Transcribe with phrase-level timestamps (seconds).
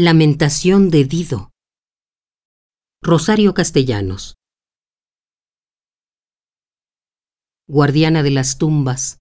[0.00, 1.50] Lamentación de Dido.
[3.02, 4.36] Rosario Castellanos.
[7.66, 9.18] Guardiana de las tumbas.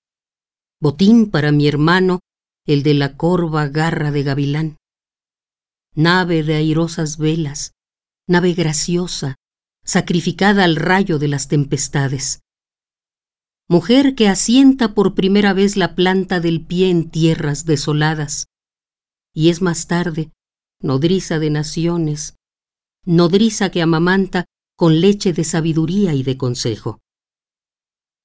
[0.79, 2.19] Botín para mi hermano,
[2.67, 4.77] el de la corva garra de gavilán.
[5.95, 7.71] Nave de airosas velas,
[8.27, 9.33] nave graciosa,
[9.83, 12.41] sacrificada al rayo de las tempestades.
[13.67, 18.45] Mujer que asienta por primera vez la planta del pie en tierras desoladas.
[19.33, 20.31] Y es más tarde,
[20.81, 22.35] nodriza de naciones,
[23.05, 26.99] nodriza que amamanta con leche de sabiduría y de consejo.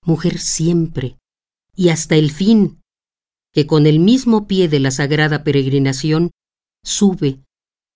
[0.04, 1.16] Mujer siempre,
[1.74, 2.80] y hasta el fin,
[3.52, 6.30] que con el mismo pie de la sagrada peregrinación
[6.84, 7.42] sube,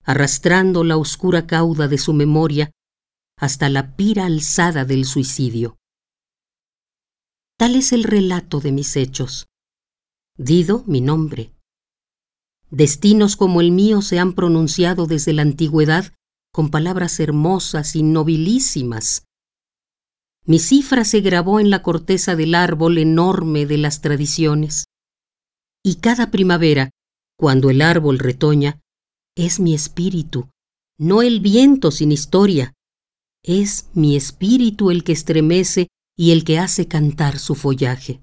[0.05, 2.71] arrastrando la oscura cauda de su memoria
[3.39, 5.77] hasta la pira alzada del suicidio.
[7.59, 9.47] Tal es el relato de mis hechos.
[10.39, 11.53] Dido mi nombre,
[12.77, 16.13] Destinos como el mío se han pronunciado desde la antigüedad
[16.53, 19.25] con palabras hermosas y nobilísimas.
[20.45, 24.85] Mi cifra se grabó en la corteza del árbol enorme de las tradiciones.
[25.83, 26.91] Y cada primavera,
[27.39, 28.79] cuando el árbol retoña,
[29.35, 30.51] es mi espíritu,
[30.99, 32.75] no el viento sin historia,
[33.43, 38.21] es mi espíritu el que estremece y el que hace cantar su follaje.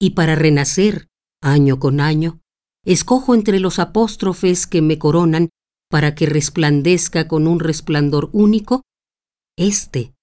[0.00, 1.06] Y para renacer,
[1.40, 2.41] año con año,
[2.84, 5.50] Escojo entre los apóstrofes que me coronan
[5.88, 8.82] para que resplandezca con un resplandor único,
[9.56, 10.14] este,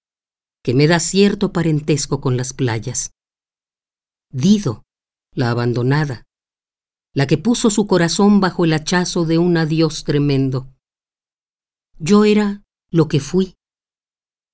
[0.63, 3.11] que me da cierto parentesco con las playas.
[4.31, 4.83] Dido,
[5.33, 6.25] la abandonada,
[7.13, 10.73] la que puso su corazón bajo el hachazo de un adiós tremendo.
[11.97, 13.55] Yo era lo que fui,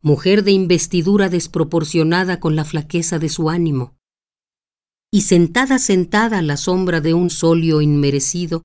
[0.01, 3.94] mujer de investidura desproporcionada con la flaqueza de su ánimo,
[5.15, 8.63] y sentada sentada a la sombra de un solio inmerecido,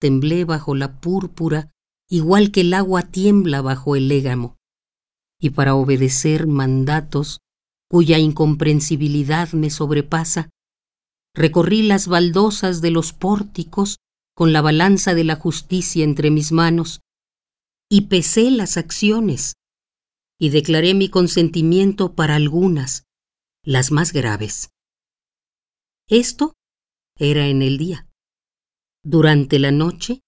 [0.00, 1.70] temblé bajo la púrpura
[2.08, 4.56] igual que el agua tiembla bajo el légamo,
[5.40, 7.38] y para obedecer mandatos
[7.88, 10.50] cuya incomprensibilidad me sobrepasa,
[11.36, 13.98] recorrí las baldosas de los pórticos
[14.34, 16.98] con la balanza de la justicia entre mis manos,
[17.88, 19.54] y pesé las acciones,
[20.36, 23.04] y declaré mi consentimiento para algunas,
[23.62, 24.70] las más graves.
[26.10, 26.54] Esto
[27.16, 28.08] era en el día.
[29.04, 30.22] Durante la noche,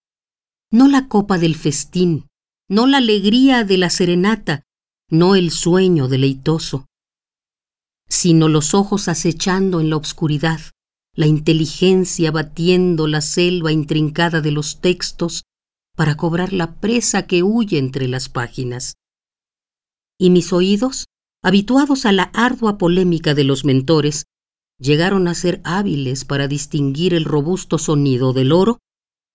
[0.70, 2.28] no la copa del festín,
[2.68, 4.62] no la alegría de la serenata,
[5.10, 6.86] no el sueño deleitoso,
[8.08, 10.60] sino los ojos acechando en la oscuridad,
[11.16, 15.42] la inteligencia batiendo la selva intrincada de los textos
[15.96, 18.94] para cobrar la presa que huye entre las páginas.
[20.16, 21.06] Y mis oídos,
[21.42, 24.26] habituados a la ardua polémica de los mentores,
[24.82, 28.78] llegaron a ser hábiles para distinguir el robusto sonido del oro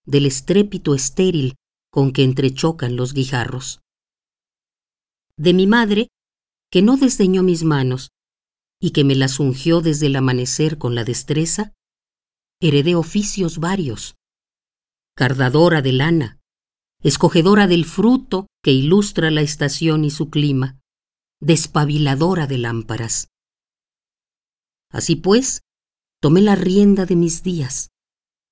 [0.06, 1.56] del estrépito estéril
[1.90, 3.80] con que entrechocan los guijarros.
[5.38, 6.10] De mi madre,
[6.70, 8.10] que no desdeñó mis manos
[8.82, 11.74] y que me las ungió desde el amanecer con la destreza,
[12.62, 14.16] heredé oficios varios.
[15.16, 16.40] Cardadora de lana,
[17.02, 20.80] escogedora del fruto que ilustra la estación y su clima,
[21.40, 23.30] despabiladora de lámparas.
[24.92, 25.62] Así pues,
[26.22, 27.90] tomé la rienda de mis días.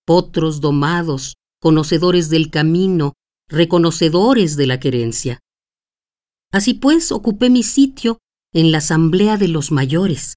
[0.06, 3.13] Potros domados, conocedores del camino,
[3.47, 5.40] reconocedores de la querencia.
[6.51, 8.19] Así pues, ocupé mi sitio
[8.53, 10.35] en la asamblea de los mayores,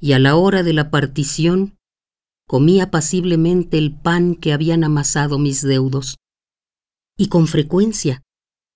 [0.00, 1.76] y a la hora de la partición
[2.46, 6.16] comí apaciblemente el pan que habían amasado mis deudos,
[7.16, 8.22] y con frecuencia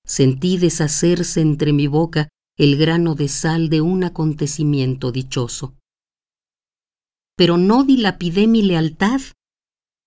[0.06, 5.78] sentí deshacerse entre mi boca el grano de sal de un acontecimiento dichoso
[7.38, 9.21] pero no dilapidé mi lealtad.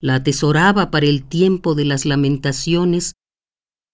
[0.02, 3.14] La atesoraba para el tiempo de las lamentaciones,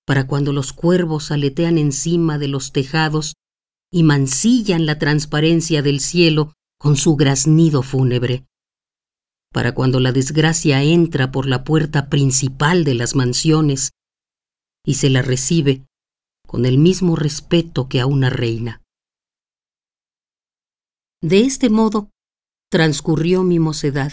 [0.08, 3.36] para cuando los cuervos aletean encima de los tejados
[3.92, 8.48] y mancillan la transparencia del cielo con su graznido fúnebre,
[9.54, 13.92] para cuando la desgracia entra por la puerta principal de las mansiones
[14.84, 15.86] y se la recibe
[16.48, 18.82] con el mismo respeto que a una reina.
[21.22, 22.10] De este modo,
[22.70, 24.12] transcurrió mi mocedad,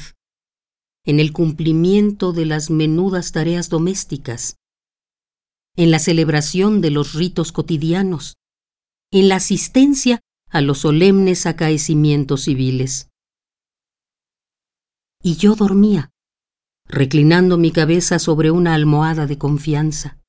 [1.05, 4.57] en el cumplimiento de las menudas tareas domésticas,
[5.77, 8.37] en la celebración de los ritos cotidianos,
[9.11, 13.09] en la asistencia a los solemnes acaecimientos civiles.
[15.21, 16.11] Y yo dormía,
[16.87, 20.21] reclinando mi cabeza sobre una almohada de confianza.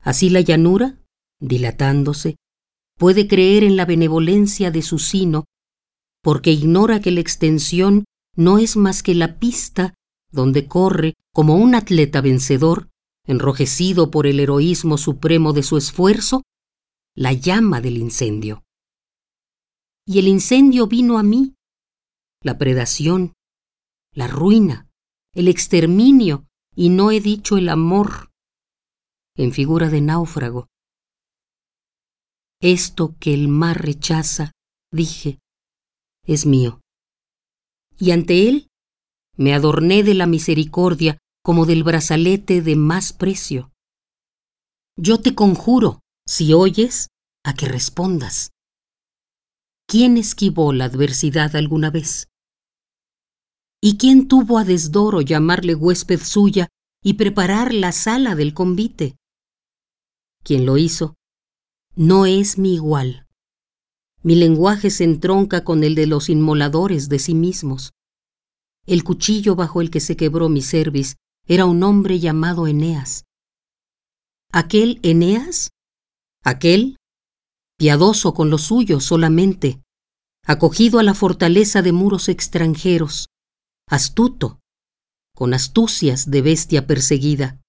[0.00, 0.98] Así la llanura,
[1.38, 2.36] dilatándose,
[2.98, 5.44] puede creer en la benevolencia de su sino
[6.24, 9.92] porque ignora que la extensión no es más que la pista
[10.32, 12.88] donde corre como un atleta vencedor,
[13.26, 16.42] enrojecido por el heroísmo supremo de su esfuerzo,
[17.14, 18.64] la llama del incendio.
[20.06, 21.54] Y el incendio vino a mí,
[22.42, 23.34] la predación,
[24.12, 24.88] la ruina,
[25.34, 28.30] el exterminio, y no he dicho el amor,
[29.36, 30.68] en figura de náufrago.
[32.60, 34.52] Esto que el mar rechaza,
[34.90, 35.38] dije,
[36.26, 36.80] es mío.
[37.98, 38.68] Y ante él
[39.36, 43.70] me adorné de la misericordia como del brazalete de más precio.
[44.96, 47.08] Yo te conjuro, si oyes,
[47.44, 48.50] a que respondas.
[49.86, 52.28] ¿Quién esquivó la adversidad alguna vez?
[53.82, 56.68] ¿Y quién tuvo a desdoro llamarle huésped suya
[57.02, 59.16] y preparar la sala del convite?
[60.42, 61.14] Quien lo hizo
[61.94, 63.23] no es mi igual.
[64.24, 67.92] Mi lenguaje se entronca con el de los inmoladores de sí mismos.
[68.86, 71.16] El cuchillo bajo el que se quebró mi cerviz
[71.46, 73.24] era un hombre llamado Eneas.
[74.50, 75.72] ¿Aquel Eneas?
[76.42, 76.96] ¿Aquel?
[77.76, 79.82] Piadoso con lo suyo solamente,
[80.46, 83.28] acogido a la fortaleza de muros extranjeros,
[83.86, 84.60] astuto,
[85.34, 87.60] con astucias de bestia perseguida.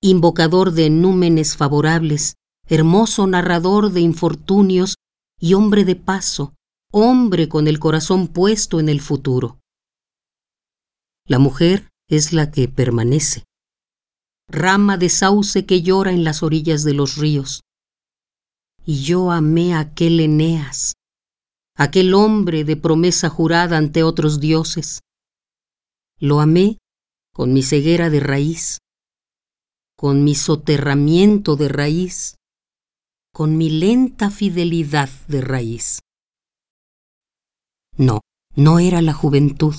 [0.00, 4.96] Invocador de númenes favorables, hermoso narrador de infortunios
[5.40, 6.54] y hombre de paso,
[6.92, 9.58] hombre con el corazón puesto en el futuro.
[11.26, 13.44] La mujer es la que permanece,
[14.48, 17.62] rama de sauce que llora en las orillas de los ríos.
[18.84, 20.94] Y yo amé a aquel Eneas,
[21.76, 25.00] aquel hombre de promesa jurada ante otros dioses.
[26.18, 26.78] Lo amé
[27.32, 28.78] con mi ceguera de raíz,
[29.96, 32.36] con mi soterramiento de raíz,
[33.34, 36.00] con mi lenta fidelidad de raíz.
[37.96, 38.20] No,
[38.54, 39.74] no era la juventud.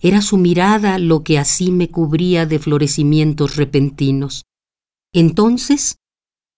[0.00, 4.44] Era su mirada lo que así me cubría de florecimientos repentinos.
[5.12, 5.96] Entonces,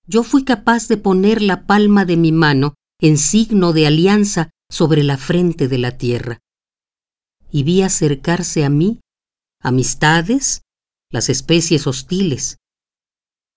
[0.07, 5.03] yo fui capaz de poner la palma de mi mano en signo de alianza sobre
[5.03, 6.39] la frente de la tierra.
[7.51, 9.01] Y vi acercarse a mí
[9.61, 10.63] amistades,
[11.11, 12.59] las especies hostiles,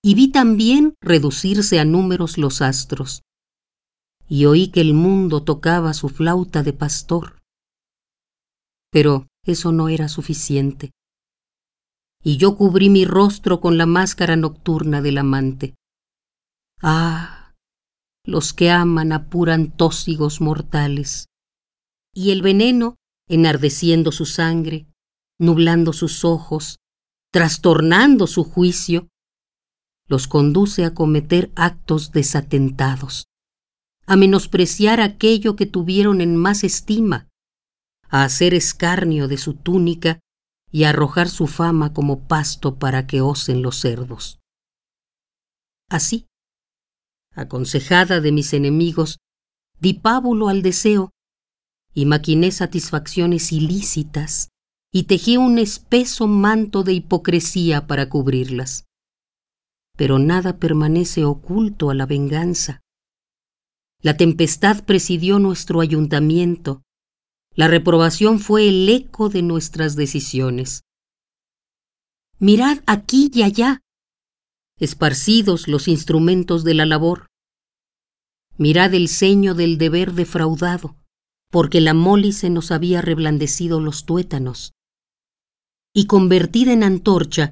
[0.03, 3.21] y vi también reducirse a números los astros,
[4.27, 7.39] y oí que el mundo tocaba su flauta de pastor.
[8.91, 10.91] Pero eso no era suficiente,
[12.23, 15.75] y yo cubrí mi rostro con la máscara nocturna del amante.
[16.81, 17.53] Ah,
[18.25, 21.27] los que aman apuran tósigos mortales,
[22.13, 22.95] y el veneno,
[23.27, 24.87] enardeciendo su sangre,
[25.39, 26.77] nublando sus ojos,
[27.31, 29.07] trastornando su juicio,
[30.11, 33.27] los conduce a cometer actos desatentados,
[34.05, 37.29] a menospreciar aquello que tuvieron en más estima,
[38.09, 40.19] a hacer escarnio de su túnica
[40.69, 44.41] y a arrojar su fama como pasto para que osen los cerdos.
[45.89, 46.27] Así,
[47.33, 49.17] aconsejada de mis enemigos,
[49.79, 51.11] di pábulo al deseo
[51.93, 54.49] y maquiné satisfacciones ilícitas
[54.91, 58.90] y tejí un espeso manto de hipocresía para cubrirlas
[60.01, 62.81] pero nada permanece oculto a la venganza.
[64.01, 66.81] La tempestad presidió nuestro ayuntamiento,
[67.53, 70.81] la reprobación fue el eco de nuestras decisiones.
[72.39, 73.81] Mirad aquí y allá,
[74.79, 77.27] esparcidos los instrumentos de la labor.
[78.57, 80.95] Mirad el ceño del deber defraudado,
[81.51, 84.73] porque la mólice nos había reblandecido los tuétanos.
[85.93, 87.51] Y convertida en antorcha,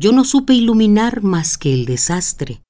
[0.00, 2.62] yo no supe iluminar más que el desastre.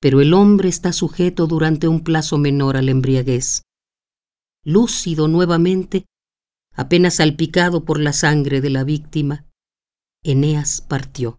[0.00, 3.62] Pero el hombre está sujeto durante un plazo menor a la embriaguez.
[4.64, 6.06] Lúcido nuevamente,
[6.72, 9.46] apenas salpicado por la sangre de la víctima,
[10.22, 11.38] Eneas partió.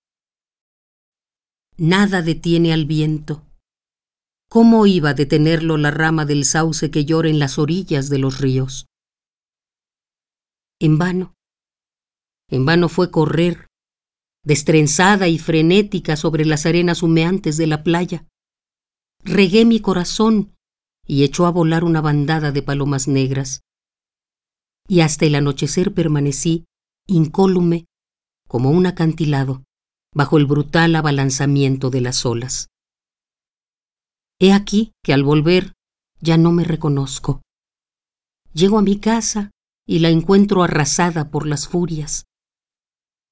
[1.78, 3.46] Nada detiene al viento.
[4.50, 8.42] ¿Cómo iba a detenerlo la rama del sauce que llora en las orillas de los
[8.42, 8.86] ríos?
[10.82, 11.36] En vano.
[12.50, 13.69] En vano fue correr,
[14.44, 18.26] destrenzada y frenética sobre las arenas humeantes de la playa.
[19.24, 20.56] Regué mi corazón
[21.06, 23.62] y echó a volar una bandada de palomas negras.
[24.88, 26.66] Y hasta el anochecer permanecí,
[27.08, 27.86] incólume,
[28.48, 29.64] como un acantilado,
[30.14, 32.70] bajo el brutal abalanzamiento de las olas.
[34.40, 35.74] He aquí que al volver
[36.22, 37.42] ya no me reconozco.
[38.54, 39.52] Llego a mi casa
[39.86, 42.29] y la encuentro arrasada por las furias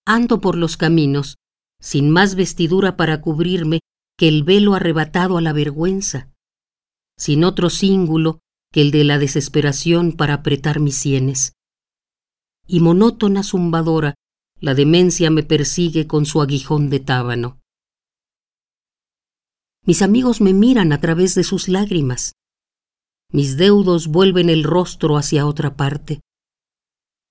[0.08, 1.36] ando por los caminos,
[1.82, 3.82] sin más vestidura para cubrirme
[4.18, 6.32] que el velo arrebatado a la vergüenza,
[7.18, 8.40] sin otro cíngulo
[8.72, 11.54] que el de la desesperación para apretar mis sienes.
[12.70, 14.16] y monótona zumbadora,
[14.60, 17.62] la demencia me persigue con su aguijón de tábano.
[19.86, 22.34] Mis amigos me miran a través de sus lágrimas.
[23.32, 26.20] Mis deudos vuelven el rostro hacia otra parte,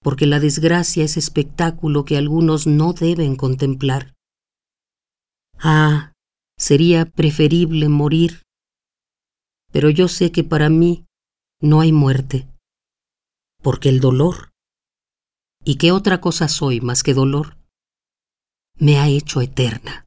[0.07, 4.15] porque la desgracia es espectáculo que algunos no deben contemplar.
[5.59, 6.13] Ah,
[6.57, 8.45] sería preferible morir,
[9.73, 11.07] pero yo sé que para mí
[11.61, 12.47] no hay muerte,
[13.65, 14.53] porque el dolor,
[15.65, 17.57] y qué otra cosa soy más que dolor,
[18.79, 20.06] me ha hecho eterna.